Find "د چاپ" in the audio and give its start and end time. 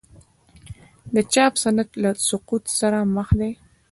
1.15-1.53